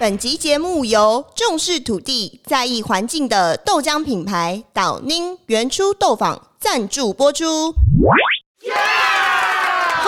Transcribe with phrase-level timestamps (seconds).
[0.00, 7.74] 本集节目由重视土地、在意环境的豆浆品牌岛宁原初豆坊赞助播出。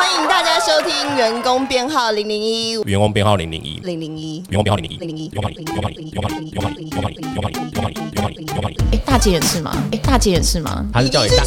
[0.00, 2.80] 欢迎大家收听员工编号零零一。
[2.86, 3.78] 员工编号零零一。
[3.84, 4.42] 零零一。
[4.48, 4.96] 员工编号零零一。
[4.96, 5.28] 零零一。
[5.28, 5.74] 零零一。
[5.76, 6.08] 零零一。
[6.08, 6.10] 零零一。
[6.10, 6.50] 零零一。
[6.50, 7.36] 零零一。
[7.36, 8.08] 零零一。
[8.08, 8.96] 零零一。
[8.96, 9.70] 哎，大姐也是吗？
[9.92, 10.86] 哎，大姐也是吗？
[10.90, 11.44] 还是叫你大？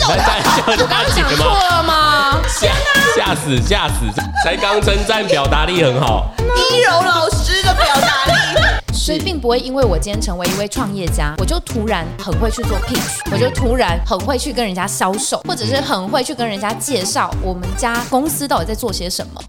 [0.68, 2.40] 我刚讲错了吗？
[2.48, 3.60] 吓死！
[3.60, 4.06] 吓死！
[4.44, 8.63] 才刚称赞表达力很好，一柔老师的表达力。
[9.04, 19.42] 所以并不会因为我今天成为一位创业家，我就突然很会去做 pitch，我就突然很会去跟人家销售，或者是很会去跟人家介绍我们家公司到底在做些什么。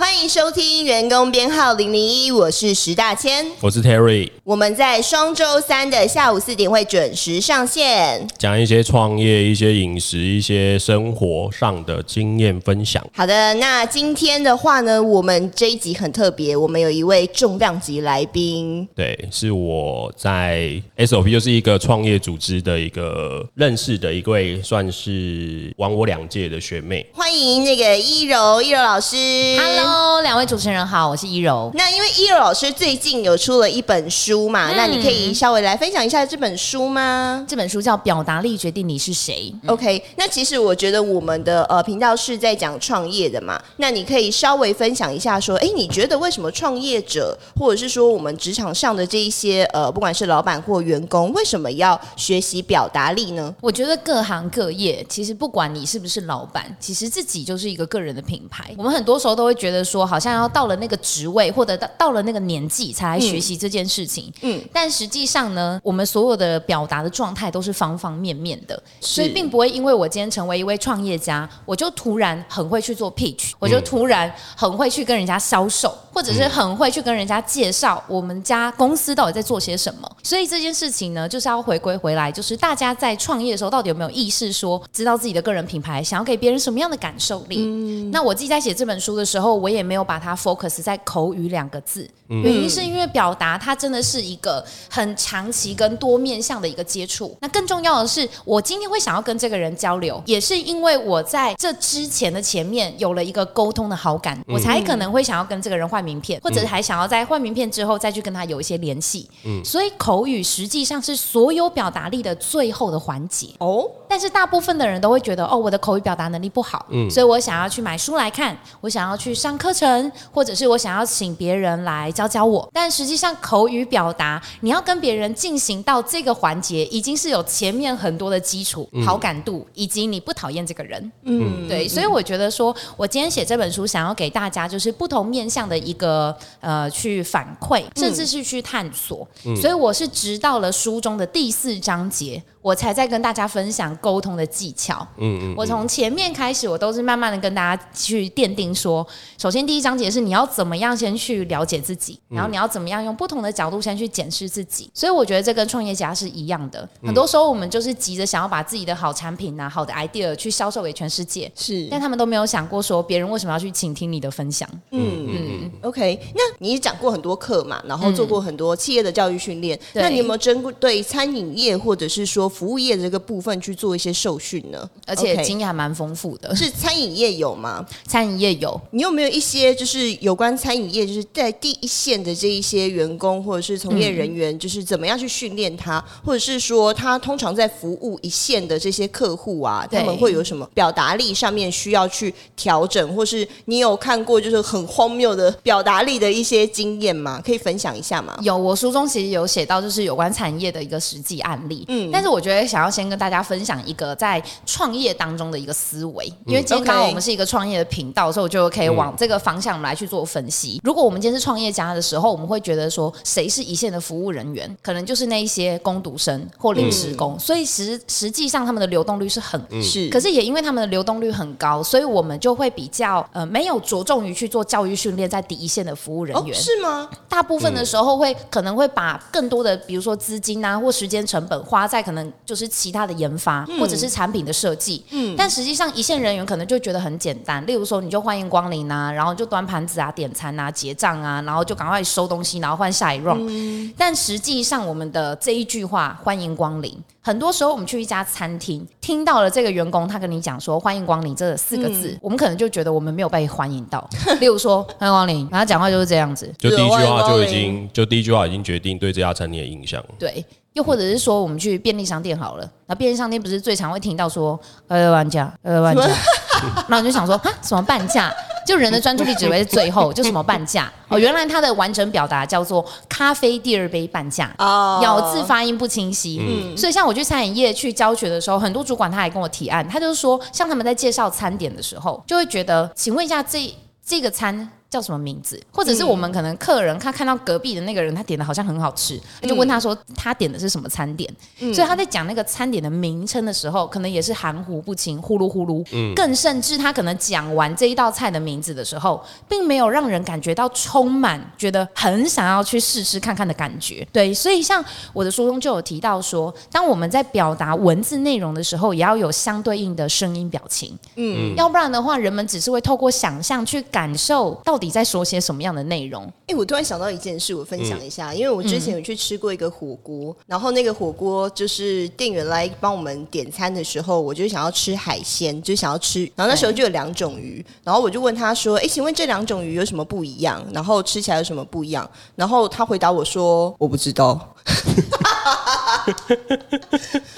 [0.00, 3.46] 欢迎收听员工编号零零一，我是石大千。
[3.60, 8.26] 我是 Terry，我们在双周三的下午四点会准时上线。
[8.38, 13.06] 讲一些创业、一些饮食、一些生活上的经验分享。
[13.14, 18.88] 好的，那今天的话呢，我们这一集很特别，我们有一位重量级来宾。
[18.96, 27.06] 对，是我在 SOP 就是一个创业组织的一个认识的一位，算是玩我两届的学妹。
[27.12, 29.14] 欢迎那个一柔，一柔老师。
[29.58, 29.89] Hello，
[30.22, 31.70] 两位主持人好，我是一柔。
[31.74, 37.44] 那因为一柔老师最近有出了一本书嘛，那你可以稍微来分享一下这本书吗？
[37.48, 39.52] 这本书叫《表达力决定你是谁》。
[39.70, 53.54] OK，那其实我觉得我们的呃频道是在讲创业的嘛，那你可以稍微分享一下说，哎，你觉得为什么创业者或者是说我们职场上的这一些呃，不管是老板或员工，为什么要学习表达力呢？
[53.60, 58.72] 我觉得各行各业，其实不管你是不是老板，其实自己就是一个个人的品牌。
[58.76, 64.32] 我们很多时候都会觉得说，好像要到了那个职位或者到到了那个年纪才来学习这件事情。
[64.42, 80.10] 嗯嗯，但实际上呢，我们所有的表达的状态都是方方面面的，所以并不会因为我今天成为一位创业家，我就突然很会去做 pitch，我就突然很会去跟人家销售，或者是很会去跟人家介绍我们家公司到底在做些什么。
[80.22, 87.58] 所以这件事情呢，就是要回归回来，就是大家在创业的时候，到底有没有意识说，知道自己的个人品牌想要给别人什么样的感受力？
[87.60, 97.36] 嗯那我自己在写这本书的时候，我也没有把它 focus 在口语两个字，原因是因为表达它真的是一个很长期跟多面向的一个接触。
[97.40, 109.28] 那更重要的是，我今天会想要跟这个人交流，也是因为我在这之前的前面有了一个沟通的好感，我才可能会想要跟这个人换名片，或者还想要在换名片之后再去跟他有一些联系。
[109.44, 109.64] 嗯。
[109.64, 113.48] 所以口语实际上是所有表达力的最后的环节。
[113.58, 117.10] 哦，但是大部分的人都会觉得，哦，我的口语表达能力不好，嗯。
[117.10, 122.66] 所以我想要去买书来看，我想要去上课程，或者是我想要请别人来教教我。
[122.72, 131.12] 但实际上，口语表达你要跟别人进行到这个环节，已经是有前面很多的基础、好感度，以及你不讨厌这个人。
[131.24, 139.28] 嗯，对，所以我觉得说，我今天写这本书，想要给大家就是不同面向的一个呃去反馈，甚至是去探索。
[139.60, 145.06] 所以我是直到了书中的第四章节，我才在跟大家分享沟通的技巧。
[145.16, 149.06] 嗯嗯，我从前面开始，我都是慢慢的跟大家去奠定说，
[149.38, 154.90] 首先第一章节是你要怎么样先去了解自己，然后你要怎么样用不同的角度先去检视自己。
[154.92, 164.68] 所以我觉得这跟创业家是一样的，很多时候我们就是急着想要把自己的好产品啊、好的 idea 去销售给全世界，是但他们都没有想过说别人为什么要去倾听你的分享。
[164.90, 166.20] 嗯嗯，OK。
[166.34, 174.88] 那你讲过很多课嘛，然后做过很多企业的教育训练，对那你有没有针对餐饮业或者是说服务业的这个部分去做一些受训呢？
[175.06, 177.86] 而且经验还蛮丰富的，是餐饮业有吗？
[178.06, 197.40] 餐饮业有，你有没有一些就是有关餐饮业，就是在第一线的这一些员工或者是从业人员，就是怎么样去训练他，或者是说他通常在服务一线的这些客户啊，他们会有什么表达力上面需要去调整，或是你有看过就是很荒谬的表达力的一些经验吗？
[197.44, 198.36] 可以分享一下吗？
[198.42, 201.84] 有，我书中其实有写到，就是有关产业的一个实际案例。
[201.88, 210.80] 嗯，但是我觉得想要先跟大家分享一个在创业当中的一个思维，因为今天刚好我们是一个创业的频道，所以我就可以往这个方向来去做分析。
[210.82, 226.54] 如果我们今天是创业家的时候，我们会觉得说，谁是一线的服务人员，可能就是那一些工读生或临时工，所以实实际上他们的流动率是很是，可是也因为他们的流动率很高，所以我们就会比较呃没有着重于去做教育训练在第一线的服务人哦，员。
[226.54, 227.08] 是吗？
[227.28, 235.04] 大部分的时候会可能会把更多的，比如说资金啊或时间成本花在可能就是其他的研发、或者是产品的设计。
[235.10, 243.92] 嗯，但实际上一线人员可能就觉得很简单，例如说你就欢迎光临啊，然后就端盘子啊、点餐啊、结账啊，然后就赶快收东西，然后换下一 round。
[243.96, 254.08] 但实际上我们的这一句话“欢迎光临”，很多时候我们去一家餐厅，听到了这个员工他跟你讲说“欢迎光临”这四个字，我们可能就觉得我们没有被欢迎到。
[254.40, 256.52] 例如说“欢迎光临”，然后讲话就是这样子。
[256.58, 260.02] 就第一句话就已经，就第一句话已经决定对这家餐厅的印象。
[260.18, 260.44] 对，
[260.74, 264.58] 又或者是说我们去便利商店好了，那便利商店不是最常会听到说
[264.88, 266.08] 呃半价，呃半价，
[266.88, 268.32] 那我就想说啊什么半价？
[268.66, 274.54] 就人的专注力只会是最后，就什么半价哦，原来它的完整表达叫做咖啡第二杯半价。
[274.58, 283.74] 哦咬字发音不清晰，嗯所以像我去餐饮业去教学的时候，很多主管他还跟我提案，他就是说，像他们在介绍餐点的时候，就会觉得，请问一下这
[284.04, 285.58] 这个餐叫什么名字？
[285.72, 291.32] 或者是我们可能客人他看到隔壁的那个人他点的好像很好吃，他就问他说他点的是什么餐点，
[291.72, 304.06] 所以他在讲那个餐点的名称的时候，可能也是含糊不清，呼噜呼噜，更甚至他可能讲完这一道菜的名字的时候，并没有让人感觉到充满觉得很想要去试试看看的感觉。
[304.12, 310.98] 对，所以像我的书中就有提到说，当我们在表达文字内容的时候，也要有相对应的声音表情。
[311.14, 316.24] 嗯，要不然的话，人们只是会透过想象去感受到底在说些什么样的内容。
[316.46, 330.66] 哎、我突然想到一件事，我分享一下，因为我之前有去吃过一个火锅，然后那个火锅就是店员来帮我们点餐的时候，我就想要吃海鲜，就想要吃，然后那时候就有两种鱼，然后我就问他说：“哎、请问这两种鱼有什么不一样？
[330.72, 334.54] 然后吃起来有什么不一样？”然后他回答我说：“我不知道。”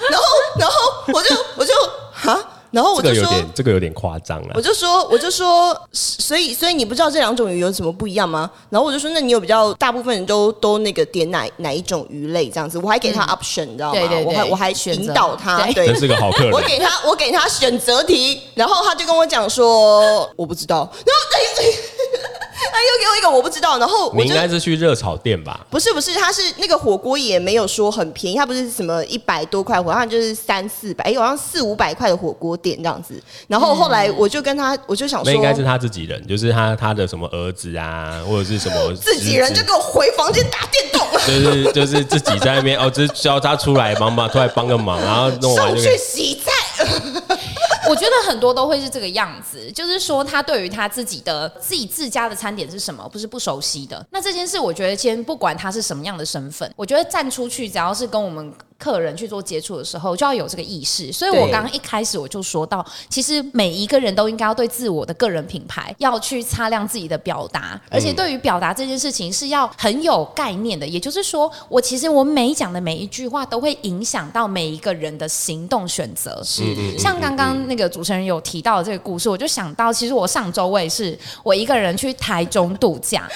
[0.09, 0.25] 然后，
[0.59, 0.75] 然后
[1.13, 1.73] 我就我就
[2.11, 3.23] 哈，然后我就说。
[3.23, 4.61] 这个有点，这个有点夸张了我。
[4.61, 8.49] 就说，我就说，所以，所以你不知道这两种鱼有什么不一样吗？
[8.69, 12.79] 然后我就说，那你有比较大部分人都都那个点哪哪一种鱼类这样子？
[12.79, 13.99] 我还给他 option，、你知道吗？
[13.99, 16.51] 对对对我还我还引导他，对是个好客人。
[16.51, 21.37] 我给他我给他选择题，然后他就跟我讲说我不知道，然后他
[22.63, 25.65] 又给我一个我不知道，然后你应就该是去热炒店吧？
[25.69, 33.21] 不是不是，他是那个火锅也没有说很便宜，他不是什么一百多块火，它就是三四百，哎，好像四五百块的火锅店这样子。
[33.47, 46.51] 然后后来我就跟他，我就想说，那应该是他自己人，就是他他的什么儿子啊，或者是什么自己人就子给我回房间打电动， 就是就是自己在那边哦，就是叫他出来帮忙，出来帮个忙，然后弄完就去洗菜。
[47.89, 54.05] 我觉得很多都会是这个样子，就是说他对于他自己的自己自家的餐点是什么，不是不熟悉的。
[54.11, 58.53] 那这件事，我觉得先不管他是什么样的身份，我觉得站出去，只要是跟我们
[58.83, 61.09] 客人去做接触的时候，就要有这个意识。
[61.13, 70.85] 所以我刚刚一开始我就说到，其实每一个人都应该要对自我的个人品牌要去擦亮自己的表达，而且对于表达这件事情是要很有概念的。
[70.85, 76.41] 也就是说，我其实我每讲的每一句话都会影响到每一个人的行动选择。
[76.43, 76.63] 是
[76.97, 83.29] 像刚刚那个主持人有提到的这个故事，我就想到，其实我上周我也是我一个人去台中度假，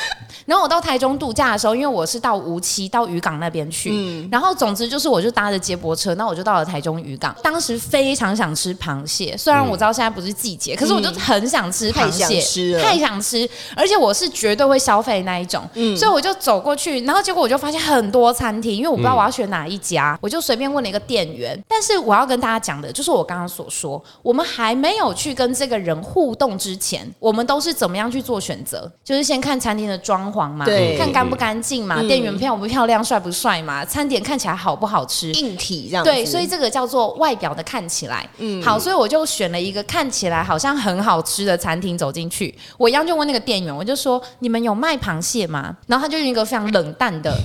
[0.45, 7.35] 然后我到台中度假的时候，因为我是到无锡到渔港那边去，然后总之就是我就搭着接驳车，那我就到了台中渔港。
[7.43, 15.63] 当时非常想吃螃蟹，虽然我知道现在不是季节，可是我就很想吃螃太想蟹，吃太想吃，而且我是绝对会消费那一种，
[15.95, 21.55] 所以我就走过去，然后结果我就发现很多餐厅，因为我不知道我要选哪一家，我就随便问了一个店员。
[21.67, 28.91] 但是我要跟大家讲的，就是我刚刚所说，我们还没有去跟这个人互动之前，我们都是怎么样去做选择？
[29.03, 30.97] 就是先看餐厅的装潢嘛，对。
[30.97, 45.75] 看干不干净嘛，店员漂不漂亮、帅不帅嘛，餐点看起来好不好吃，硬体这样子，对，所以这个叫做外表的看起来，嗯，好，所以我就选了一个看起来好像很好吃的餐厅走进去，我一样就问那个店员，我就说你们有卖螃蟹吗？
[45.87, 47.35] 然后他就用一个非常冷淡的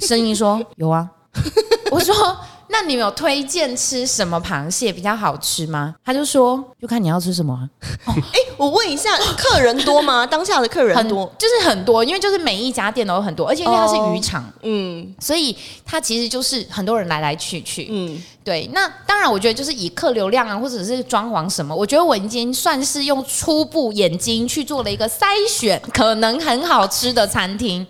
[0.00, 1.08] 声音说有啊，
[1.90, 2.14] 我说。
[2.74, 5.94] 那你们有推荐吃什么螃蟹比较好吃吗？
[6.04, 7.62] 他就说，就看你要吃什么啊、
[8.04, 10.26] 哎，我问一下，客人多吗？
[10.26, 17.86] 当下的客人很多，就是很多，因为就是每一家店都有很多，而且因为它是渔场，嗯所以它其实就是很多人来来去去。
[17.88, 27.86] 嗯，对，那当然，我觉得就是以客流量啊，或者是装潢什么，我觉得我已经算是用初步眼睛去做了一个筛选，可能很好吃的餐厅。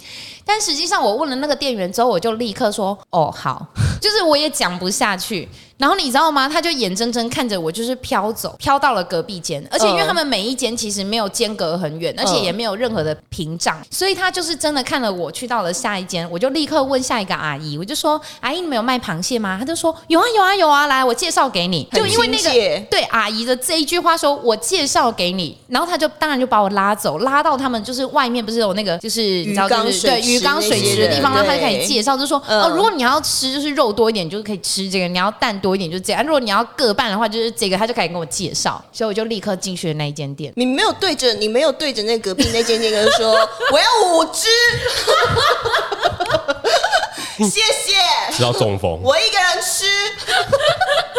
[0.47, 3.67] 但实际上，我问了那个店员之后，我就立刻说：“哦，好。”
[4.05, 5.49] 就是我也讲不下去。
[5.77, 6.49] 然后你知道吗？
[6.49, 22.51] 他就眼睁睁看着我就是飘走，飘到了隔壁间，而且因为他们每一间其实没有间隔很远，而且也没有任何的屏障，所以他就是真的看了我去到了下一间，我就立刻问下一个阿姨，我就说：“阿姨，你们有卖螃蟹吗？”他就说：“有啊，有啊，有啊，来，我介绍给你。”就因为那个
[22.89, 37.79] 对阿姨的这一句话说，我介绍给你，然后他就当然就把我拉走，拉到他们就是外面不是有那个就是你知道鱼缸对鱼缸水池的地方，然后他就开始介绍，就说嗯哦，如果你要吃就是肉多一点，就是可以吃这个；你要蛋多一点，就这样；如果你要各半的话，就是这个。
[37.79, 40.53] 他就开始跟我介绍，所以我就立刻进去了那一间店。
[40.57, 43.33] 你没有对着你没有对着那隔壁那间店跟说
[43.73, 44.47] 我要五只，
[47.49, 47.95] 谢谢，
[48.33, 49.84] 吃到中风，我一个人吃，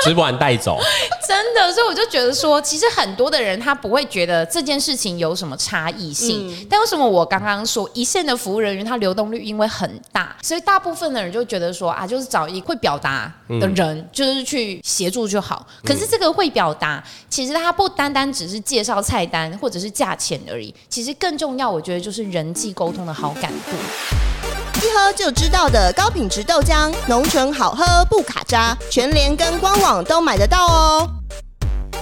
[0.05, 0.79] 吃不完带走。
[1.27, 15.65] 真的，所以我就觉得说，其实很多的人他不会觉得这件事情有什么差异性，但为什么我刚刚说一线的服务人员他流动率因为很大，所以大部分的人就觉得说啊，就是找一会表达的人，就是去协助就好。
[15.83, 24.34] 可是这个会表达，其实他不单单只是介绍菜单或者是价钱而已，其实更重要，我觉得就是人际沟通的好感度。
[24.81, 31.09] 一喝就知道的高品质豆浆，浓醇好喝不卡渣，全联跟官网都买得到哦。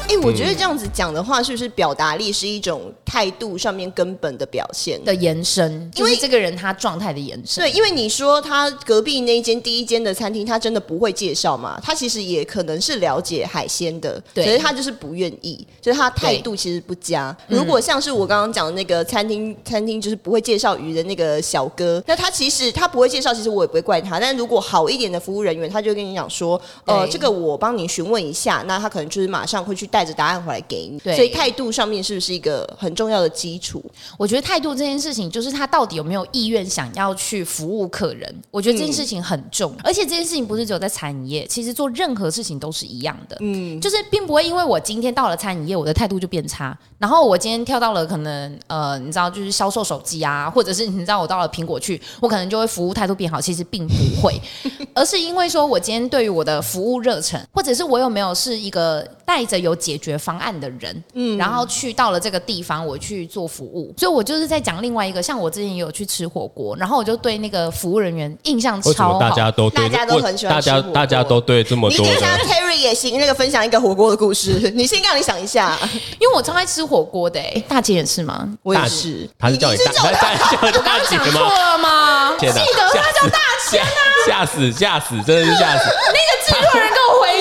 [0.10, 5.90] 哎，我觉得这样子讲的话，是不是表达力是一种态度上面根本的表现的延伸？
[5.96, 7.64] 因为这个人他状态的延伸。
[7.64, 11.80] 对，因为你说他隔壁那间第一间的餐厅，他真的不会介绍嘛？
[11.82, 17.36] 他其实也可能是了解海鲜的，可是他就是不愿意，就是他态度其实不佳。
[17.48, 24.20] 如果像是我刚刚讲的那个餐厅，餐厅就是不会介绍鱼的那个小哥，那他其实他不会介绍，其实我也不会怪他。
[24.20, 29.88] 但如果好一点的服务人员，他就跟你讲说，呃，这个我帮你询问一下，那他可能就是马上会去。
[29.94, 33.80] 带着答案回来给你，对所以态度上面是不是一个很重要的基础？
[34.18, 38.36] 我觉得态度这件事情，就是他到底有没有意愿想要去服务客人。
[38.50, 43.38] 我觉得这件事情很重，而且这件事情不是只有在餐饮业，其实做任何事情都是一样的。
[43.42, 46.76] 嗯，就是并不会因为我今天到了餐饮业，我的态度就变差。
[46.98, 53.40] 然后我今天跳到了可能呃，你知道，就是销售手机啊，或者是你知道我到了苹果去，我可能就会服务态度变好。
[53.40, 54.42] 其实并不会，
[54.96, 71.98] 而是因为说我今天对于我的服务热忱，或者是我有没有是一个带着有解决方案的人，嗯，然后去到了这个地方，我去做服务，所以我就是在讲另外一个，像我之前也有去吃火锅，然后我就对那个服务人员印象超好，大家都大家都很喜欢，大家大家都对这么多。
[72.06, 75.78] 你等下 Terry 也行，那个分享一个火锅的故事， 你先让你想一下，
[76.20, 78.48] 因为我超爱吃火锅的，哎，大姐也是吗？
[78.64, 79.78] 我也是，他是叫你
[80.22, 82.36] 大姐，我刚刚讲错了吗？
[82.40, 83.88] 记得他叫大姐啊，
[84.28, 87.33] 吓死吓死，真的是吓死， 那个制作人跟我回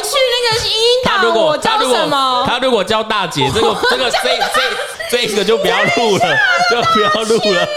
[1.22, 2.44] 个音档，我叫什么？
[2.48, 4.18] 他如果叫大姐，这个这个这
[5.10, 6.36] 这这个就不要录了，
[6.70, 7.68] 就不要录了。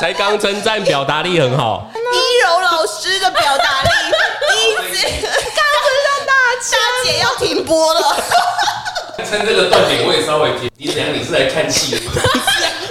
[0.00, 3.88] 才刚称赞表达力很好，一柔老师的表达力，
[4.60, 6.32] 一直刚刚不是叫大
[6.70, 8.16] 大姐要停播了。
[9.28, 10.70] 趁这个断点，我也稍微接。
[10.76, 11.08] 你怎样？
[11.12, 11.96] 你是来看戏？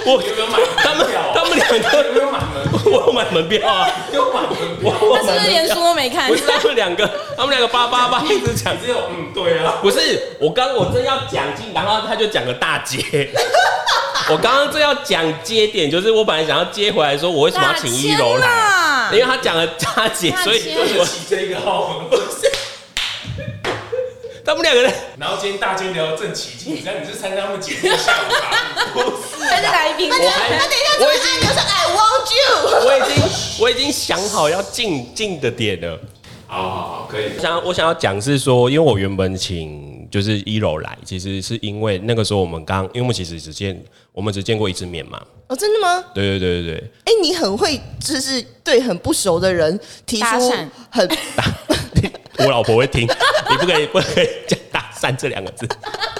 [0.04, 0.58] 我有没有买？
[0.76, 2.56] 他们他们两个有没有买门？
[2.86, 4.92] 我买门票啊，有买门票。
[5.00, 6.28] 我是不是连书都没看？
[6.28, 9.74] 不是他们两个，他们两个叭叭叭一直讲，只有嗯，对啊。
[9.82, 13.30] 不是我刚我正要讲进，然后他就讲个大姐。
[14.30, 19.10] 我刚刚正要讲接点，就是我本来想要接回来说，我为什么要请一楼来？
[19.12, 22.02] 因为他讲了大姐，所以我起这个号。
[24.46, 29.40] 他们两个人，然后今天大军聊得正起劲，你知道你是参加他们节目下午茶，不是？
[29.40, 33.24] 他是来宾，我还等一下，我已经就是 I want you，我已经
[33.60, 35.98] 我已经想好要进进的点了。
[36.46, 37.32] 好好好，可以。
[37.36, 43.76] 我想我想要讲是说，因为我原本请就是一楼来，其实是因为那个时候我们刚，因为我们其实只见
[44.12, 45.20] 我们只见过一次面嘛。
[45.48, 46.04] 哦，真的吗？
[46.14, 46.90] 对对对对对。
[47.04, 49.76] 哎，你很会，就是对很不熟的人
[50.06, 50.52] 提出
[50.88, 51.08] 很。
[52.38, 53.02] 我老婆会听，
[53.50, 55.68] 你不可以不可以讲“搭讪”这两个字。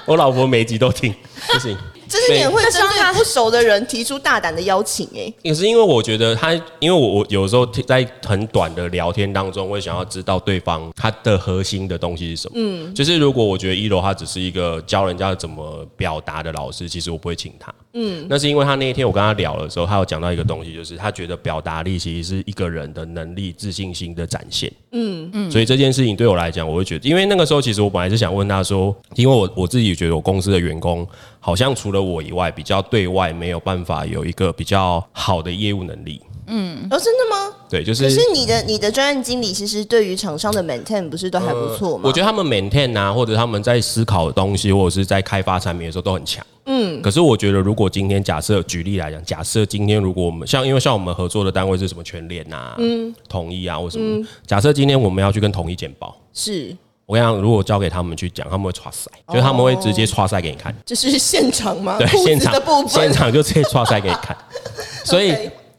[0.06, 1.14] 我老婆每集都听，
[1.52, 1.76] 不行。
[2.08, 5.32] 这是你会针对不熟的人提出大胆的邀请哎。
[5.42, 12.52] 也是因为我觉得他，因为我我有时候在很短的聊天当中，会想要知道对方他的核心的东西是什么。
[12.54, 17.74] 嗯，就是如果我觉得一楼他只是一个教人家怎么表达的老师，其实我不会请他。
[17.98, 24.70] 嗯，那是因为他那一天我跟他聊的时候，他有讲到一个东西，就是他觉得表达力其实是一个人的能力、自信心的展现。
[24.92, 31.08] 嗯嗯，所以这件事情对我来讲，我会觉得，因为那个时候其实我本来是想问他说，因为我我自己觉得我公司的员工
[31.40, 36.20] 好像除了我以外，比较对外没有办法有一个比较好的业务能力。
[36.46, 37.54] 嗯，哦，真的吗？
[37.68, 38.04] 对，就是。
[38.04, 42.02] 可是你的你的专案经理其实对于厂商的 maintain 不是都还不错吗？
[42.04, 46.44] 我觉得他们 maintain 啊，或者他们在思考东西，或者是在开发产品的时候都很强。
[46.66, 47.00] 嗯。
[47.02, 56.76] 可是我觉得，如果今天假设举例来讲，假设今天如果我们像因为像我们合作的单位是什么全联啊、嗯，统一啊或什么，假设今天我们要去跟统一简报，是
[57.06, 60.74] 我跟你讲如果交给他们去讲，他们会刷塞，就是他们会直接刷塞给你看。
[60.84, 61.96] 这是现场吗？
[61.98, 64.36] 对，现场的部分，现场就直接刷塞给你看。
[65.04, 65.34] 所以。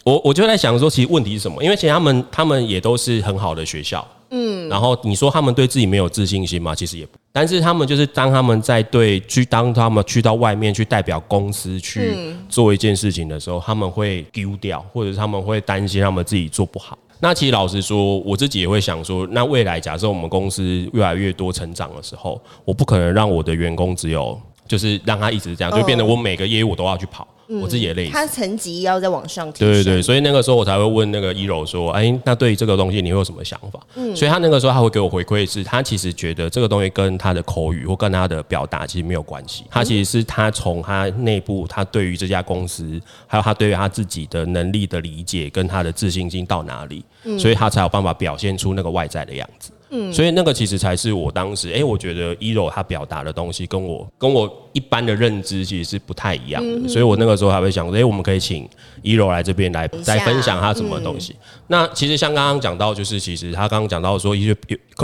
[0.07, 1.61] 我我就在想说，其实问题是什么？
[1.61, 6.73] 因为其实他们他们也都是很好的学校，嗯，然后你说他们对自己没有自信心吗？
[6.73, 12.15] 其实也，但是他们就是当他们在对去当他们去到外面去代表公司去
[12.47, 16.97] 做一件事情的时候，他们会丢掉，或者他们会担心他们自己做不好。
[17.19, 24.39] 那其实老实说，我自己也会想说，那未来假设我们公司越来越多成长的时候，我不可能让我的员工只有。
[24.67, 27.27] 就是让他一直这样，就变得我每个业务我都要去跑，
[27.61, 28.11] 我自己也累死。
[28.11, 29.71] 他层级要再往上提升。
[29.71, 33.79] 对对对，所以那个时候我才会问那个一柔说：“哎，那对于这个东西你会有什么想法？”
[34.15, 47.03] 所以他那个时候他会给我回馈是，他其实觉得这个东西跟他的口语或跟他的表达其实没有关系，他其实是他从他内部他对于这家公司，还有他对于他自己的能力的理解跟他的自信心到哪里，
[47.39, 49.71] 所以他才有办法表现出那个外在的样子。
[49.89, 58.69] 嗯，所以那个其实才是我当时，哎、我觉得一柔他表达的东西跟我跟我一般的认知其实是不太一样的，所以我那个时候还会想说，哎、我们可以请
[59.01, 61.35] 一柔来这边来来分享他什么东西。
[61.65, 64.55] 那其实像刚刚讲到，就是其实他刚刚讲到说一些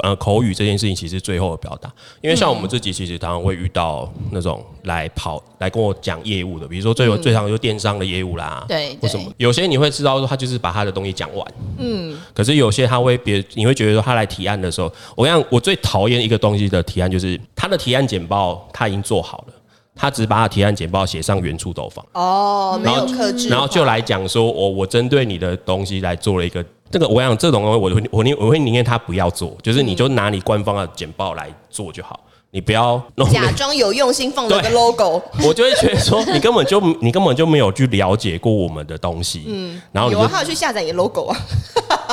[0.03, 19.53] 呃口语这件事情，其实最后的表达，因为像我们自己其实常常会遇到那种来跑来跟我讲业务的，比如说最有、最常就电商的业务啦，对或什么，有些你会知道说他就是把他的东西讲完，嗯，可是有些他会别你会觉得说他来提案的时候，我讲，我最讨厌一个东西的提案就是他的提案简报他已经做好了。
[19.95, 32.19] 他只把他提案简报写上原处斗方，哦，没有克制，然后就来讲说，我我针对你的东西来做了一个这个，我想这种东西我会我宁我会宁愿他不要做，就是你就拿你官方的简报来做就好，
[32.49, 35.21] 你不要弄那假装有用心放了个对 logo。
[35.43, 41.37] 我就会觉得说，你根本就你根本就没有去了解过我们的东西，嗯，然后你有啊，就他有去下载你的 logo 啊。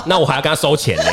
[0.07, 1.05] 那我还要跟他收钱呢。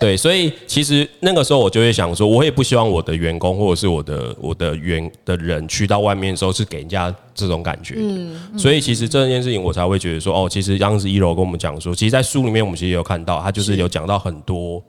[0.00, 8.58] 对，所以其实那个时候我就会想说，我也不希望我的员工或者是我的我的员的人去到外面的时候是给人家这种感觉嗯。
[8.58, 14.82] 所以其实这件事情我才会觉得说，哦，其实当时一楼跟我们讲说，其实，在书里面我们其实有看到，他就是有讲到很多。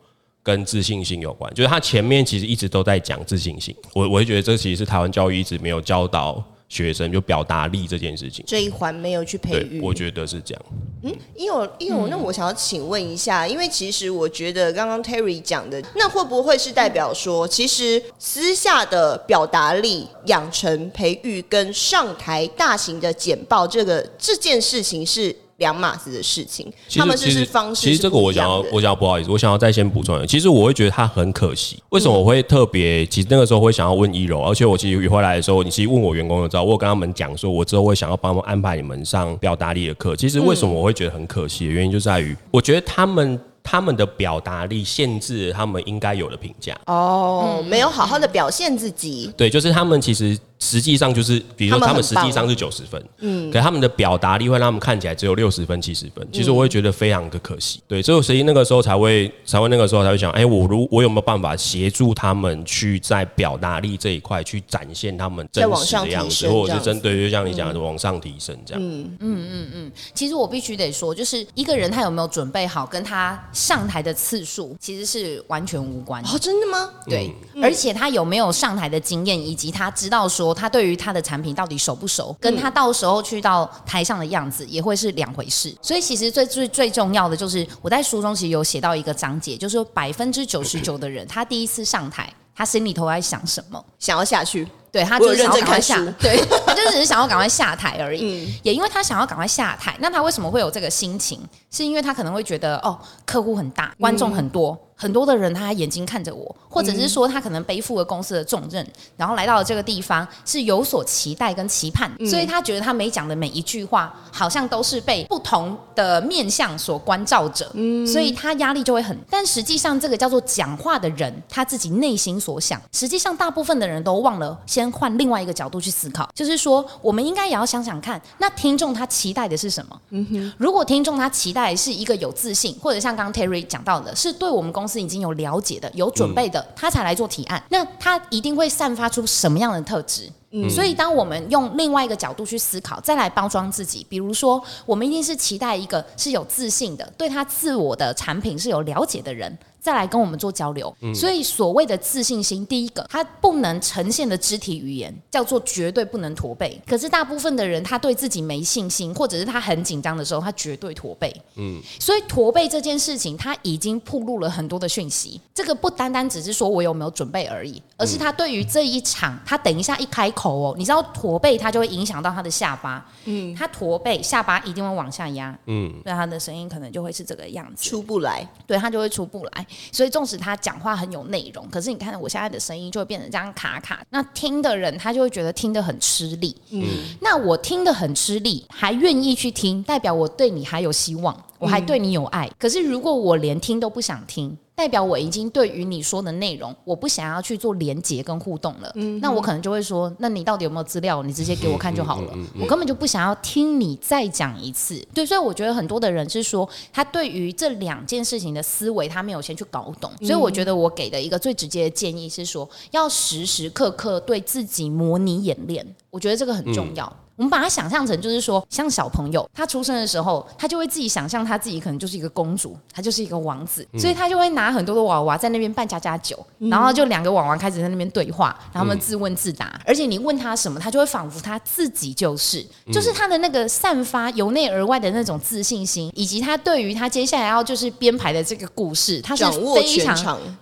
[0.43, 8.45] 跟自信心有关，就是他前面其实一直都在讲自信心，我我会觉得这其实是台湾教育一直没有教导学生就表达力这件事情。
[8.47, 10.65] 这一环没有去培对育，，我觉得是这样。
[11.03, 26.69] 嗯因为我因为那我想要请问一下，因为其实我觉得刚刚 Terry 讲的，那会不会是代表说，其实私下的表达力养成、培育跟上台大型的简报这个这件事情是两码子的事情？
[26.95, 30.25] 他们是不其实是方式其实这个我想要，我想要不好意思，我想要再先补充一下。
[30.25, 33.05] 其实我会觉得他很可惜，为什么我会特别？
[33.05, 40.15] 其实那个时候会想要问一柔，而且我其实回来的时候，你其实问我员工就知道，我有跟他们讲说，我之后会想要帮他们安排你们上表达力的课。
[40.15, 43.39] 其实为什么我会觉得很可惜的原因就在于，我觉得他们。
[43.63, 57.81] 他们的表达力限制了他们应该有的评价，哦，没有好好的表现自己，对，就是他们其实实际上就是，比如说他们实际上是九十分，嗯，可他们的表达力会让他们看起来只有六十分、七十分，其实我会觉得非常的可惜。
[57.87, 68.81] 对，所以所以那个时候才会才会那个时候才会想，哎，我如我有没有办法协助他们去在表达力这一块去展现他们真再往上实的样子，或者是针对就像你讲的往上提升这样。
[68.81, 76.29] 嗯嗯嗯嗯其实我必须得说，就是一个人他有没有准备好，跟他上台的次数其实是完全无关的。
[76.29, 76.89] 哦，真的吗？
[77.07, 85.75] 对，而且他有没有上台的经验，以及他知道说他对于他的产品到底熟不熟，跟他到时候去到台上的样子也会是两回事。
[85.81, 93.83] 所以其实最最最重要的就是我在书中其实有写到一个章节，就是百分之九十九的人，他第一次上台，他心里头在想什么？
[93.99, 98.53] 想要下去，对他就是想要赶快下，对 他就只是想要赶快下台而已。
[98.63, 101.39] 也因为他想要赶快下台，那他为什么会有这个心情？
[101.69, 108.87] 是因为他可能会觉得哦，客户很大，观众很多，很多的人他眼睛看着我，或者是说他可能背负了公司的重任，
[109.17, 118.05] 然后来到了这个地方是有所期待跟期盼，所以他觉得他每讲的每一句话好像都是被不同的面相所关照着，嗯。
[118.05, 119.17] 所以他压力就会很。
[119.27, 129.99] 但实际上，这个叫做讲话的人他自己内心所想，实际上大部分的人都忘了先换另外一个角度去思考，就是说，我们应该也要想想看，那听众他期待的是什么？
[130.11, 140.29] 嗯如果听众他期待是一个有自信，或者像刚刚 Terry 讲到的，是对我们公司已经有了解的、有准备的，他才来做提案，那他一定会散发出什么样的特质？
[140.69, 150.95] 所以，当我们用另外一个角度去思考，再来包装自己，比如说，我们一定是期待一个是有自信的，对他自我的产品是有了解的人，再来跟我们做交流。
[151.13, 156.79] 所以，所谓的自信心，第一个，他不能呈现的肢体语言叫做绝对不能驼背。
[156.87, 161.33] 可是，大部分的人他对自己没信心，或者是他很紧张的时候，他绝对驼背。
[161.55, 165.41] 嗯所以驼背这件事情，他已经暴露了很多的讯息。
[165.53, 173.05] 这个不单单只是说我有没有准备而已，而是他对于这一场，他等一下一开口哦，你知道驼背，它就会影响到他的下巴。
[173.25, 175.57] 嗯，他驼背，下巴一定会往下压。
[175.65, 177.89] 嗯，那他的声音可能就会是这个样子。
[177.89, 178.47] 出不来。
[178.67, 179.67] 对他就会出不来。
[179.91, 186.55] 所以纵使他讲话很有内容，可是你看我现在的声音就会变成这样卡卡，那听的人他就会觉得听得很吃力。
[186.71, 186.83] 嗯，
[187.21, 192.49] 那我听得很吃力，还愿意去听，代表我对你还有希望，我还对你有爱。
[192.57, 198.91] 可是如果我连听都不想听，代代表我已经对于你说的内容，我不想要去做连接跟互动了。
[199.21, 201.21] 那我可能就会说，那你到底有没有资料？
[201.21, 202.33] 你直接给我看就好了。
[202.59, 204.99] 我根本就不想要听你再讲一次。
[205.13, 210.11] 对，所以我觉得很多的人是说，他对于这两件事情的思维，他没有先去搞懂。
[210.21, 215.85] 所以我觉得我给的一个最直接的建议是说，要时时刻刻对自己模拟演练。
[216.11, 217.11] 我觉得这个很重要。
[217.37, 239.43] 我们把它想象成，就是说，像小朋友，他出生的时候，他就会自己想象他自己可能就是一个公主，他就是一个王子，所以他就会拿很多的娃娃在那边扮家家酒，然后就两个娃娃开始在那边对话，然后他们自问自答，而且你问他什么，他就会仿佛他自己就是，就是他的那个散发由内而外的那种自信心，以及他对于他接下来要就是编排的这个故事，他是
[239.73, 240.15] 非常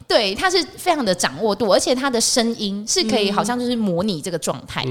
[0.07, 4.85] 对，他是非常的掌握度，而且他的声音是可以好像就是模拟这个状态。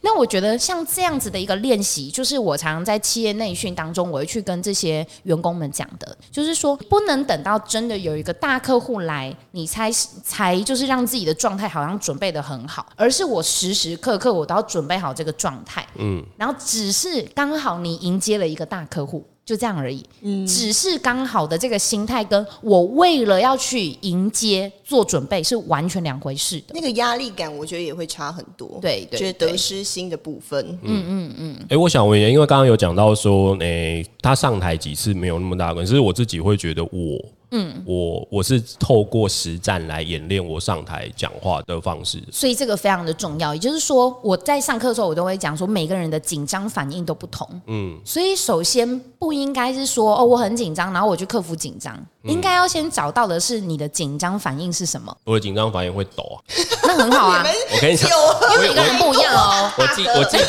[0.00, 1.28] 那我觉得像这样子。
[1.28, 19.22] 的一个练习，就是我常常在企业内训当中，我会去跟这些员工们讲的，就是说不能等到真的有一个大客户来，你才才就是让自己的状态好像准备的很好，而是我时时刻刻我都要准备好这个状态，嗯，然后只是刚好你迎接了一个大客户。
[19.48, 26.74] 就这样而已，嗯，只是刚好的这个心态，跟我为了要去迎接做准备是完全两回事的。
[26.74, 28.78] 那个压力感，我觉得也会差很多。
[28.82, 31.66] 对，对觉得得失心的部分，嗯嗯嗯。
[31.70, 37.18] 哎，我想问一下，因为刚刚有讲到说，哎，他上台几次没有那么大关系，是我自己会觉得我。
[37.50, 43.54] 嗯，我我是透过实战来演练我上台讲话的方式，所以这个非常的重要。
[43.54, 47.48] 也就是说，我在上课的时候，我都会讲说，每个人的紧张反应都不同。
[47.66, 55.16] 嗯，所以首先不应该是说哦，我很紧张，然后我去克服紧张，应该要先找到的是你的紧张反应是什么。
[55.24, 56.36] 我的紧张反应会抖啊，
[56.82, 57.42] 那很好啊。
[57.72, 58.10] 我跟你讲，
[58.54, 59.70] 因为每个人不一样哦。
[59.78, 60.36] 我记我记。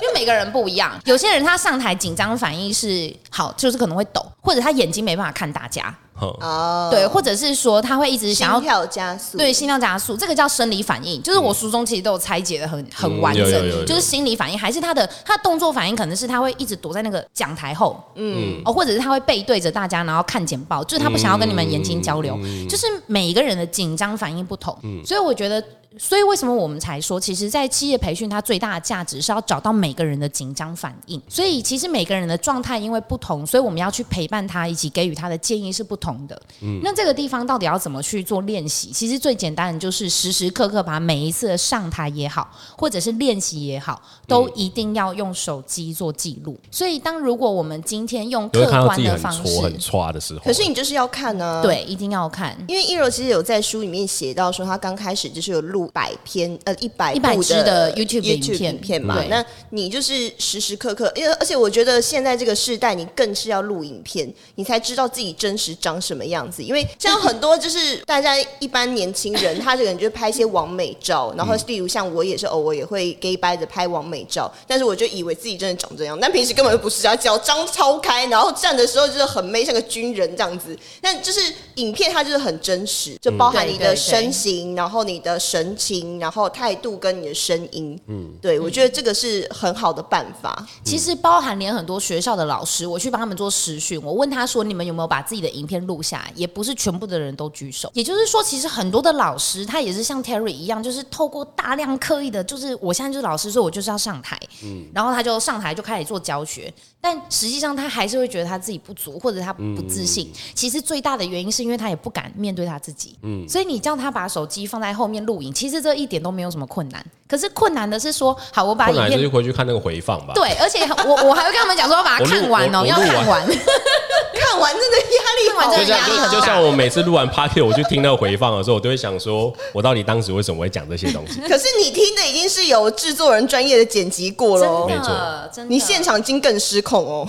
[0.00, 5.92] 因为每个人不一样，有些人他上台紧张反应是好，就是可能会抖，或者他眼睛没办法看大家。
[6.20, 11.22] 哦，对，或者是说他会一直想要心跳加速，对，心跳加速，这个叫生理反应。
[11.22, 22.38] 就是我书中其实都有拆解的很很完整，就是心理反应，还是他的他的动作反应，可能是他会一直躲在那个讲台后，嗯，哦，或者是他会背对着大家，然后看简报，就是他不想要跟你们眼睛交流。
[22.68, 25.62] 就是每一个人的紧张反应不同，所以我觉得。
[25.96, 31.20] 所以为什么我们才说，其实，在企业培训，它最大的价值是要找到每个人的紧张反应。
[31.28, 36.40] 所以，其实每个人的状态因为不同，所以我们要去陪伴他，以及给予他的建议是不同的。
[36.60, 38.90] 嗯，那这个地方到底要怎么去做练习？
[38.92, 46.54] 其实最简单的就是时时刻刻把每一次的上台也好，或者是练习也好，都一定要用手机做记录。
[46.70, 51.62] 所以，当如果我们今天用客观的方式，很差的时候，可是你就是要看呢？
[51.62, 52.54] 对，一定要看。
[52.68, 55.77] 因为一柔其实有在书里面写到说，他刚开始就是有录。
[55.86, 66.62] 百篇呃一百一百支的 YouTube 影片嘛，那你就是时时刻刻，因为而且我觉得现在这个时代，你更是要录影片，你才知道自己真实长什么样子。
[66.62, 80.76] 因为像很多就是大家一般年轻人，他这个人就拍一些完美照，然后例如像我也是偶尔也会 gay 掰的拍完美照，但是我就以为自己真的长这样，但平时根本就不是啊，脚张超开，然后站的时候就是很美，像个军人这样子。
[81.00, 81.40] 但就是
[81.76, 85.67] 影片它就是很真实，就包含你的身形，然后你的神。
[85.76, 90.66] 情，然后态度跟你的声音，嗯，对我觉得这个是很好的办法。
[90.84, 97.90] 其实包含连很多学校的老师，我去帮他们做实训，我问他说：“你们有没有把自己的影片录下来？”也不是全部的人都举手。
[97.94, 106.72] 也就是说，其实很多的老师他也是像 Terry 一样，就是透过大量刻意的，就是我现在就是老师，说我就是要上台，嗯，然后他就上台就开始做教学。
[107.00, 110.32] 但实际上，他还是会觉得他自己不足，或者他不自信。
[110.52, 113.16] 其实最大的原因是因为他也不敢面对他自己。
[113.22, 117.04] 嗯，所以你叫他把手机放在后面录影，其实这一点都没有什么困难。
[117.28, 120.32] 可是困难的是说，好，我把影片就回去看那个回放吧。
[120.34, 123.44] 对，而且我我还会跟他们讲说，要把它看完哦，要看完。
[123.44, 126.32] 看完真的压力完真的压力很大。
[126.32, 131.40] 就像我每次录完 party，我去听那个回放的时候，我都会想说，我到底当时为什么会讲这些东西？
[131.48, 135.12] 可是你听的已经是有制作人专业的剪辑过了，没错，
[135.52, 137.26] 真的，你现场经更失控哦。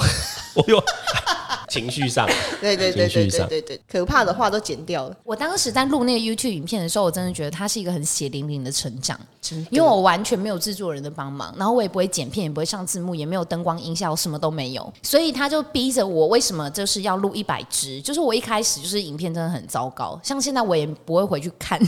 [0.56, 0.82] 我有。
[1.70, 2.28] 情绪上，
[2.60, 5.16] 对对对对对对对，可怕的话都剪掉了。
[5.24, 9.20] 我当时在录那个 YouTube 影片的时候，我真的觉得他是一个很血淋淋的成长，
[9.70, 18.02] 因为我完全没有制作人的帮忙，然后我也不会剪片，也不会上字幕，也没有灯光音效，什么都没有，所以他就逼着我，为什么就是要录一百支？
[18.02, 21.80] 就是我一开始就是影片真的很糟糕，像现在我也不会回去看，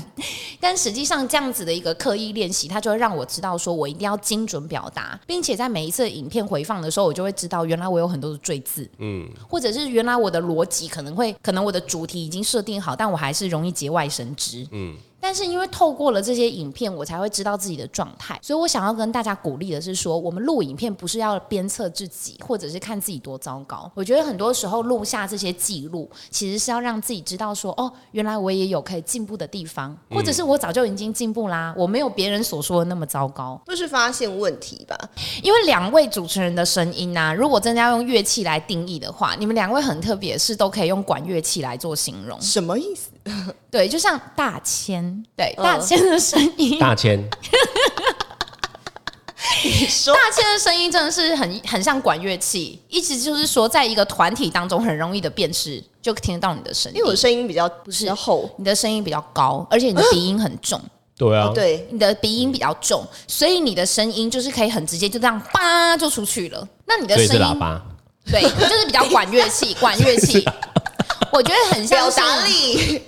[0.59, 9.71] 但实际上这样子的一个刻意练习，它就会让我知道说我一定要精准表达，并且在每一次影片回放的时候，我就会知道原来我有很多的赘字，嗯，或者。
[9.71, 14.67] 是原来我的逻辑可能会，可能我的主题已经设定好，但我还是容易节外生枝。
[14.71, 14.97] 嗯。
[15.21, 23.89] 但是因为透过了这些影片，我才会知道自己的状态，所以我想要跟大家鼓励的是说，我们录影片不是要鞭策自己，或者是看自己多糟糕。
[23.93, 33.61] 我觉得很多时候录下这些记录，其实是要让自己知道说，哦，原来我也有可以进步的地方，或者是我早就已经进步啦，我没有别人所说的那么糟糕。
[33.67, 34.97] 就是发现问题吧？
[35.43, 42.41] 因为两位主持人的声音啊，如果真的要用乐器来定义的话，你们两位很特别，是都可以用管乐器来做形容。
[42.41, 43.10] 什么意思？
[43.69, 45.63] 对，就像大千，对嗯。
[45.63, 47.19] 大千的声音， 大千，
[49.63, 50.13] 你说。
[50.13, 56.97] 大千的声音真的是很很像管乐器，意思就是说，在一个团体当中很容易的辨识，就听得到你的声音。
[56.97, 60.81] 因为我声音比较不是厚，你的声音比较高，而且你的鼻音很重，
[61.17, 66.67] 对啊，对，你的鼻音比较重，所以你的声音就是可以很直接就这样叭就出去了。
[66.85, 67.81] 那你的声音喇叭。
[68.31, 70.45] 对，就是比较管乐器，管乐器。
[71.31, 73.01] 我觉得很像表达力。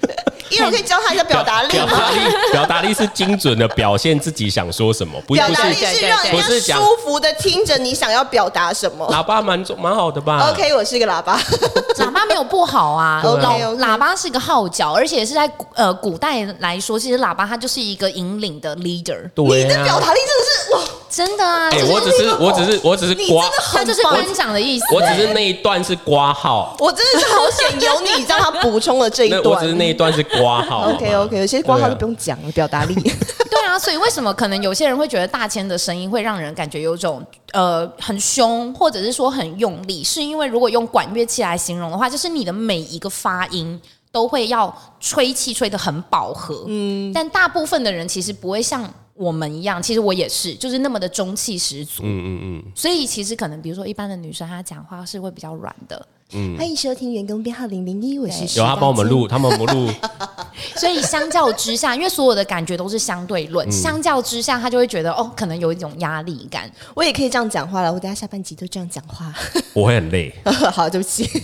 [0.50, 1.70] 因为我可以教他一下表达力？
[1.70, 2.20] 表达力，
[2.52, 9.08] 表达力是精准的表现自己想说什么，不不表达力是是让人家不是舒服的听着你想要表达什么。
[9.12, 11.40] 喇叭蛮蛮好的吧 OK，我是一个喇叭。
[11.98, 20.02] 喇叭没有不好啊，对啊老 OK，OK 喇叭是一个号角，而且是在古呃古代来说，其实喇叭它就是一个引领的 leader，对你的表啊。
[20.06, 20.82] 达力真的是哇，
[21.16, 29.56] 真的啊，我只是我只是我只是刮你真的，很它就是棒颁奖的意思、我只是哎那一段是刮号，我真的是好险有你让他补充了这一 那段。
[29.56, 30.90] 我只是那一段是刮号。
[30.96, 32.96] OK OK，有些刮号就不用讲了，表达力。
[33.48, 43.80] 对啊，所以为什么可能有些人会觉得大千的声音会让人感觉有种呃很凶，或者是说很用力，是因为如果用管乐器来形容的话，就是你的每一个发音。
[44.12, 56.58] 都会要吹气吹得很饱和，嗯，但大部分的人其实不会像我们一样，其实我也是，就是那么的中气十足，嗯嗯嗯，所以其实可能比如说一般的女生，她讲话是会比较软的，嗯。
[56.58, 59.92] 欢迎收听员工编号零零一，我是有他帮我们录，他们我们录，
[60.76, 69.34] 所以相较之下，因为所有的感觉都是相对论，相较之下，他就会觉得哦，可能有一种压力感，我也可以这样讲话了，我等下下半集都这样讲话。
[69.74, 70.34] 我会很累。
[70.72, 71.30] 好，对不起。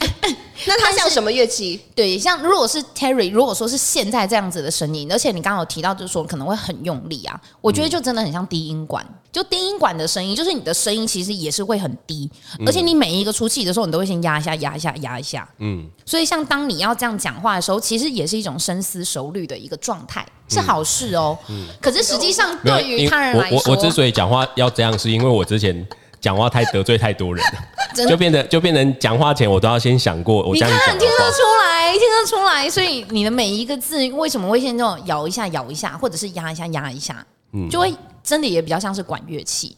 [0.68, 1.80] 那他像什么乐器？
[1.96, 9.06] 对，像如果是 Terry，如果说是现在这样子的声音，而且你刚刚有提到，就是说可能会很用力啊，我觉得就真的很像低音管。
[9.32, 12.30] 就低音管的声音，就是你的声音其实也是会很低，
[12.66, 15.48] 而且你每一个出气的时候，你都会先压一下、压一下、压一下。
[15.60, 21.38] 嗯，所以像当你要这样讲话的时候，其实也是一种深思熟虑的一个状态，是好事哦。
[21.82, 25.88] 可是实际上对于他人来说，我我我之所以讲话要这样，是因为我之前
[26.20, 31.32] 讲话太得罪太多人了， 就变得就变成讲话前我都要先想过我你这样看听得。
[31.32, 39.76] 出来，听得出来，所以你的每一个字为什么会先这种摇一下、摇一下，或者是压一下、压一下，嗯就会真的也比较像是管乐器。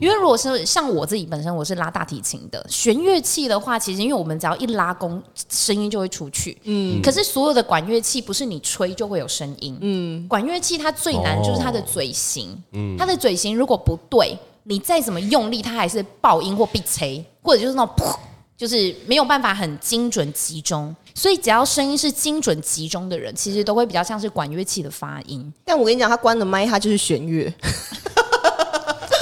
[0.00, 6.56] 因为如果是像我自己本身我是拉大提琴的，弦乐器的话，其实因为我们只要一拉弓，声音就会出去。
[6.64, 9.76] 嗯，可是所有的管乐器不是你吹就会有声音。
[9.80, 12.56] 嗯，管乐器它最难就是它的嘴型。
[12.72, 18.16] 嗯，它的嘴型如果不对，你再怎么用力，它还是爆音或闭吹，或者就是那种噗。
[18.56, 25.52] 就是没有办法很精准集中，所以只要声音是精准集中的人，其实都会比较像是管乐器的发音。
[25.64, 27.52] 但我跟你讲，他关了麦，他就是弦乐。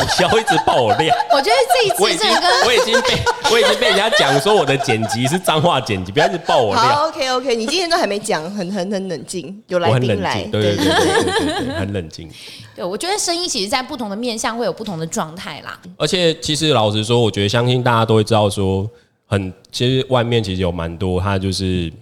[0.02, 6.82] 我笑一直爆我料， 我觉得这一我已经次这个我已经被我已经被人家讲说我的剪辑是脏话剪辑，不要一直爆我料。
[6.82, 12.28] 好，OK OK，你今天都还没讲，很很很冷静，有我来宾来，很冷静，对对对对对对对，很冷静。
[12.74, 15.78] 对我觉得声音其实在不同的面向会有不同的状态啦。
[15.96, 18.88] 而且其实老实说，我觉得相信大家都会知道说，
[19.26, 21.92] 很其实外面其实有蛮多，他就是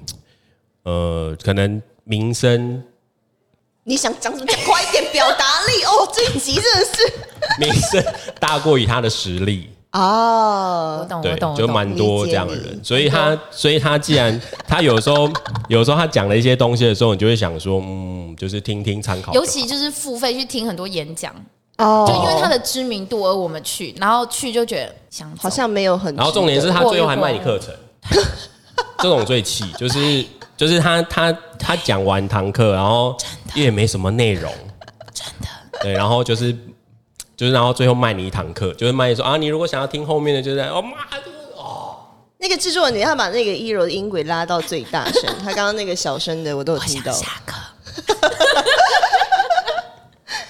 [0.85, 2.83] 呃，可能名声
[3.83, 4.47] 你想讲什么？
[4.47, 6.09] 讲快一点，表达力哦！
[6.13, 7.13] 这一集真的是。
[7.59, 8.05] 名声
[8.39, 9.69] 大过于他的实力。
[9.93, 11.75] 我哦，懂，对我懂，，就懂。
[11.75, 15.29] 蛮多这样的人，所以他，所以他既然他有时候，
[15.69, 19.33] 有时候他讲了一些东西的时候，你就会想说，嗯，就是听听参考。
[19.33, 21.35] 尤其就是付费去听很多演讲，
[21.79, 22.05] 哦。
[22.07, 27.75] 就因为他的知名度而我们去，然后去就觉得想好像没有很，然后重点是他最后还卖你课程，
[28.99, 30.25] 这种最气，就是
[30.57, 33.17] 就是他他他讲完堂课，然后
[33.57, 34.53] 也没什么内容，
[35.83, 36.53] 对，然后就是
[37.37, 41.97] 就是然后最后卖你一堂课，就是卖你说啊，你如果想要听后面的，就是哦妈，这个哦，
[42.39, 47.13] 那个制作人，你要把那个一柔的音轨拉到最大声，他刚刚那个小声的我都有听到。
[47.13, 47.57] 下课。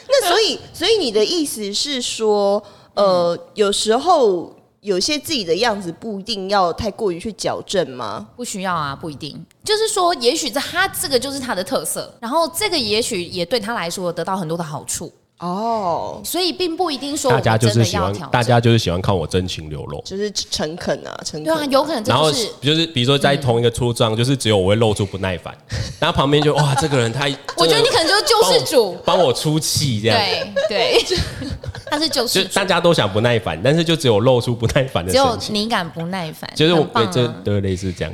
[0.08, 2.62] 那所以，所以你的意思是说，
[2.94, 8.26] 呃，有时候有些自己的样子不一定要太过于去矫正吗？
[8.36, 9.46] 不需要啊，不一定。
[9.64, 15.12] 就是说，也许这他这个就是他的特色，然后这个也许也对他来说得到很多的好处。
[15.40, 18.12] 哦，所以并不一定说大家就是喜欢。
[18.30, 20.02] 大家就是喜欢看我真情流露。
[20.04, 25.54] 就是诚恳啊，诚对啊，有可能这然后就是就是比如说在同一个出账，就是只有我会露出不耐烦，
[25.98, 27.24] 然后旁边就哇，这个人他，
[27.56, 28.96] 我觉得你可能就是救世主。
[29.04, 30.18] 帮我出气这样，
[30.68, 31.04] 对对，
[31.90, 38.12] 他是救就世主大，家都想不耐烦，但是就只有露出不耐烦的只有你敢不耐烦，就是我对，啊就对类似这样。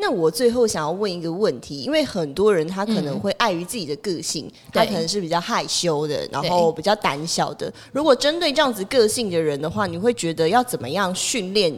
[0.00, 7.72] 那我最后想要问一个问题，因为很多人他可能会碍于自己的个性，他可能是比较害羞的，然后比较胆小的。
[7.92, 11.72] 如果针对这样子个性的人的话，你会觉得要怎么样训练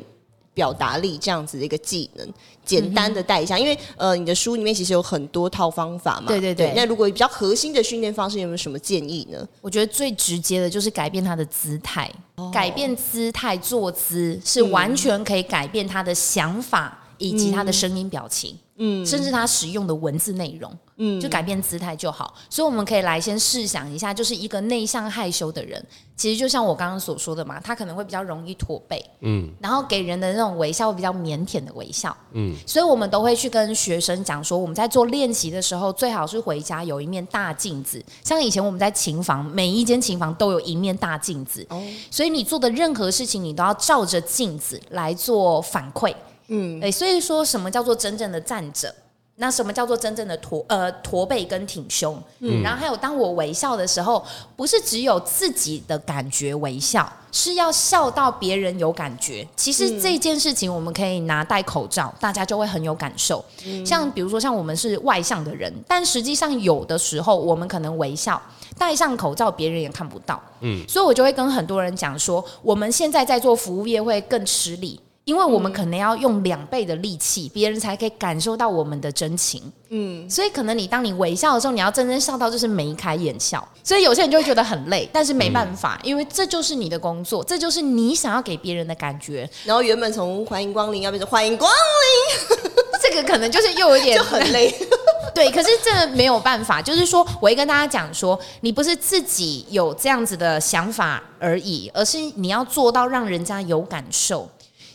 [0.54, 2.26] 表达力这样子的一个技能？
[2.64, 6.28] 简单的带一下，因为呃，你的书里面其实有很多套方法嘛。
[6.28, 9.44] 对对对那如果比较核心的训练方式，有没有什么建议呢？
[9.60, 22.34] 我觉得最直接的就是改变他的姿态，哦改变姿态坐姿是完全可以改变他的想法以及他的声音表情，嗯，甚至他使用的文字内容，嗯，就改变姿态就好。
[22.50, 25.80] 所以我们可以来先试想一下，就是一个内向害羞的人，
[26.16, 41.80] 其实就像我刚刚所说的嘛，他可能会比较容易驼背，嗯，然后给人的那种微笑会比较腼腆的微笑，嗯，所以我们都会去跟学生讲说，我们在做练习的时候，最好是回家有一面大镜子，像以前我们在琴房，每一间琴房都有一面大镜子，哦。
[42.10, 46.12] 所以你做的任何事情，你都要照着镜子来做反馈。
[46.48, 48.94] 嗯，对，所以说什么叫做真正的站着？
[49.36, 52.22] 那什么叫做真正的驼呃驼背跟挺胸？
[52.40, 54.22] 嗯，然后还有当我微笑的时候，
[54.54, 59.44] 不是只有自己的感觉微笑，是要笑到别人有感觉。
[59.56, 63.42] 其实这件事情我们可以拿戴口罩，大家就会很有感受。
[63.84, 68.40] 像比如说像我们是外向的人，但实际上有的时候我们可能微笑，
[68.76, 70.40] 戴上口罩别人也看不到。
[70.60, 75.00] 嗯，所以我就会跟很多人讲说，我们现在在做服务业会更吃力。
[75.24, 79.62] 因为我们可能要用两倍的力气，别人才可以感受到我们的真情。
[79.90, 83.66] 嗯，所以可能你当你微笑的时候，你要真正笑到就是眉开眼笑。
[83.84, 89.48] 所以有些人就会觉得很累，但是没办法，因为这就是你的工作，这就是你想要给别人的感觉。
[89.64, 92.58] 然后原本从欢迎光临要变成欢迎光临，
[93.00, 94.74] 这个可能就是又有点 就很累。
[95.34, 104.48] 对，可是真的没有办法，就是说，我会跟大家讲说，你不是自己有这样子的想法而已，而是你要做到让人家有感受。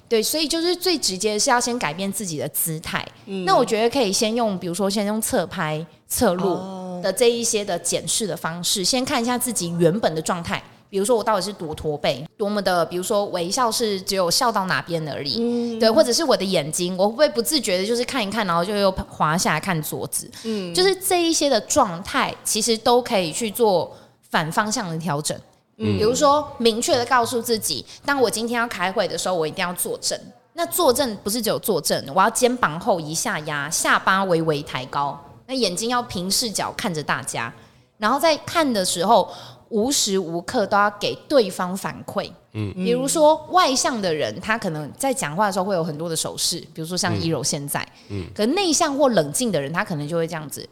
[0.09, 3.05] 对，所以就是最直接的是要先改变自己的姿态。
[3.45, 6.55] 那我觉得可以先用，比如说先用侧拍、侧录
[7.01, 10.63] 的这一些的检视的方式，先看一下自己原本的状态。
[10.89, 23.93] 比如说我到底是多驼背，多么的，比如说微笑是只有笑到哪边而已，对，或者是我的眼睛，我会不会不自觉的，就是看一看，然后就又滑下来看桌子，嗯，就是这一些的状态，其实都可以去做
[24.29, 25.37] 反方向的调整。
[25.77, 30.19] 比如说，明确的告诉自己，当我今天要开会的时候，我一定要坐正。
[30.53, 37.53] 那坐正不是只有坐正，我要肩膀后一下压，下巴微微抬高，那眼睛要平视角看着大家，
[37.99, 39.31] 然后在看的时候，
[39.69, 42.27] 无时无刻都要给对方反馈。
[42.53, 50.67] 嗯，比如说外向的人，他可能在讲话的时候会有很多的手势，比如说像一柔现在，嗯，可内向或冷静的人，他可能就会这样子。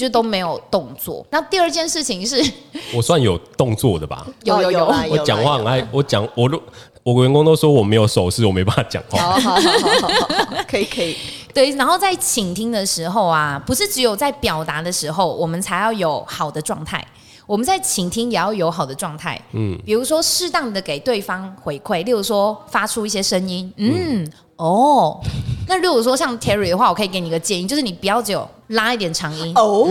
[0.00, 1.24] 就都没有动作。
[1.30, 2.42] 那第二件事情是，
[2.94, 4.26] 我算有动作的吧？
[4.44, 6.60] 有有有，我讲话很爱，我讲我都
[7.02, 9.18] 我员工都说我没有手势，我没办法讲话。
[9.18, 11.16] 好好好好好好，可以可以。
[11.52, 17.04] 对，然后在倾听的时候啊，不是只有在表达的时候，我们才要有好的状态。
[17.46, 24.24] 我们在倾听也要有好的状态，嗯，比如说适当的给对方回馈，例如说发出一些声音，嗯，
[24.60, 25.18] 哦，
[25.66, 29.88] 那如果说像 Terry 的话，我可以给你一个建议，就是你不要只有拉一点长音，哦，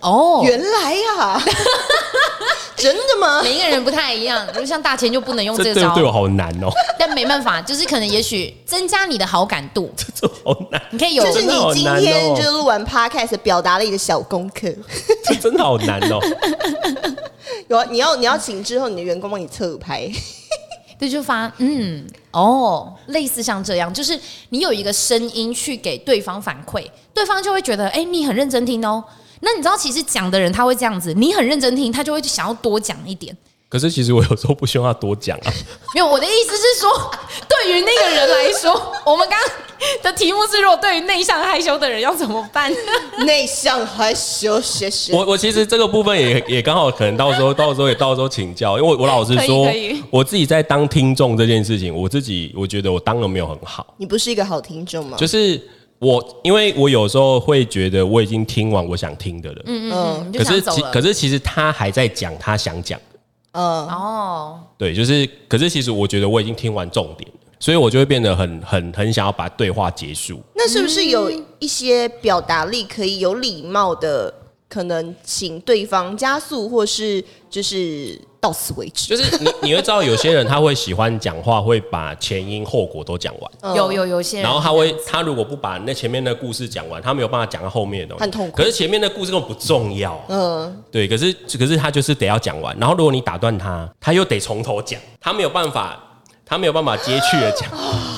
[0.00, 1.42] 哦，原来呀，
[2.76, 3.42] 真的吗？
[3.42, 14.72] 每一个人不太一样，就像大千就不能用这个招这对我，好难哦，但没办法，就是可能也许增加你的好感度， 这好难，你可以有就是你今天就是录完 podcast 表达了一个小功课。
[15.24, 16.20] 这真的好难哦。
[17.66, 20.08] 有啊，你要你要请之后，你的员工帮你侧拍。
[21.00, 29.02] 对，就发嗯哦，类似像这样，就是你有一个声音去给对方反馈，对方就会觉得哎，你很认真听哦。
[29.40, 33.34] 那你知道，其实讲的人他会这样子，你很认真听，他就会想要多讲一点。
[33.70, 35.52] 可是其实我有时候不希望他多讲啊，
[35.94, 36.90] 没有，我的意思是说，
[37.48, 38.72] 对于那个人来说，
[39.06, 42.70] 我们刚刚的题目是，如果对于内向害羞的人要怎么办？
[43.24, 45.12] 内向害羞，谢谢。
[45.14, 49.68] 我我其实这个部分也也刚好可能到时候到时候也到时候请教，因为我我老实说
[50.10, 55.16] 我自己在当听众这件事情，我自己我觉得我当的没有很好，你不是一个好听众吗？
[55.16, 55.60] 就是
[56.00, 60.82] 我因为我有时候会觉得我已经听完我想听的了，嗯嗯可是其。
[60.92, 63.09] 可是其实他还在讲他想讲的，
[63.52, 70.40] 嗯，哦，对，就是可是其实我觉得我已经听完重点了，所以我就会变得很很很想要把对话结束。
[70.54, 74.32] 那是不是有一些表达力可以有礼貌的
[74.68, 79.08] 可能请对方加速，或是就是到此为止。
[79.08, 83.52] 就是你你会知道有些人他会喜欢讲话，会把前因后果都讲完。
[83.62, 91.08] 嗯有有有些人，然后他会，他如果不把那前面的故事讲完，他没有办法讲到后面的东西，很痛苦可是前面的故事根本不重要，嗯，对。
[91.08, 95.98] 可是可是他就是得要讲完，然后如果你打断他，他又得从头讲，他没有办法，
[96.46, 97.68] 他没有办法接去的讲。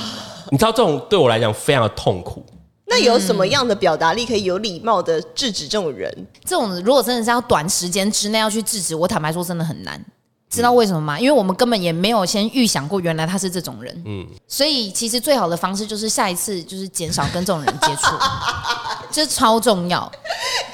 [0.51, 2.45] 你知道这种对我来讲非常的痛苦。
[2.87, 6.27] 那有什么样的表达力可以有礼貌的制止这种人？
[6.45, 10.05] 这种如果真的是要短时间之内要去制止，我坦白说真的很难。
[10.51, 11.19] 知道为什么吗？
[11.19, 14.03] 因为我们根本也没有先预想过，原来他是这种人。
[14.05, 18.15] 嗯，所以其实最好的方式就是下一次就是减少跟这种人接触，
[19.11, 20.13] 这超重要。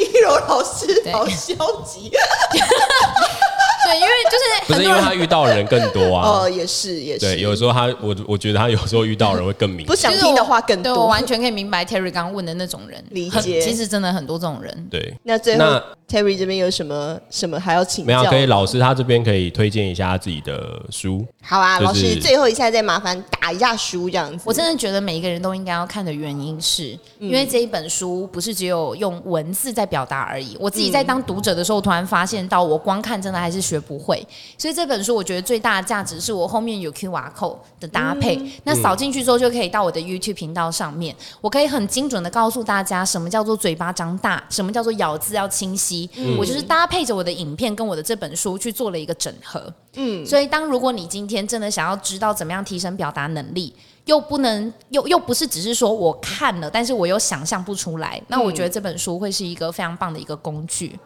[0.01, 1.55] 一柔老师好消
[1.87, 2.11] 极
[3.89, 6.29] 对，因为就是 不是因为很多人他遇到的人更多啊。
[6.29, 9.95] 哦，也是也是，对，有时候他我我觉得他有时候遇到的人会更明不。
[9.97, 11.07] 想听的话更对我多。
[11.07, 14.87] 完全可以明白 Terry 刚刚问的那种人，理解其实真的很多这种人。
[14.91, 18.31] 对，那最后那 Terry 这边有什么什么还要请没有教？
[18.31, 21.27] 可以老师他这边可以推荐一下他自己的书。
[21.43, 24.45] 好啊，就是老师最后一下再麻烦打一下书这样子。
[24.47, 30.57] 我真的觉得每一个人都应该要看的原因是，因为这一本书不是只有用文字在表达而已。
[30.61, 34.27] 我自己在当读者的时候，突然发现到我光看真的还是学不会，
[34.57, 46.09] 所以这本书我觉得最大的价值是我后面有 QR code 的搭配，那扫进去之后就可以到我的 YouTube 频道上面，我可以很精准的告诉大家什么叫做嘴巴张大，什么叫做咬字要清晰。
[46.39, 49.73] 我就是搭配着我的影片跟我的这本书去做了一个整合。
[49.95, 53.75] 嗯，所以当如果你今天真的想要知道怎么样提升表达能力，
[54.05, 60.99] 又不能又又不是只是说我看了，但是我又想象不出来，那我觉得这本书会是一个非常棒的一个工具。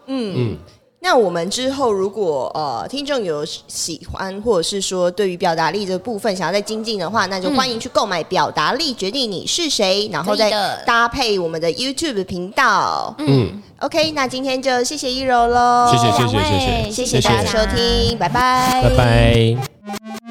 [1.05, 10.49] 那我们之后如果呃听众有喜欢，或者是说对于表达力这部分想要再精进的话，那就欢迎去购买《表达力决定你是谁》，然后再
[10.87, 13.13] 搭配我们的 YouTube 频道。
[13.19, 16.59] 嗯，OK，那今天就谢谢一柔喽，谢谢谢谢谢
[16.93, 17.05] 谢。
[17.05, 20.22] 谢谢大家收听，拜拜，拜拜。